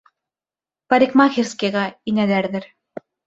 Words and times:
Парикмахерскийға 0.93 1.85
инәләрҙер... 2.13 2.67